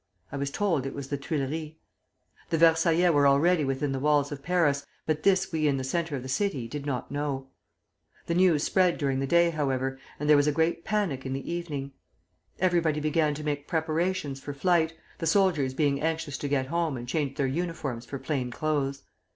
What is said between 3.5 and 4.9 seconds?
within the walls of Paris,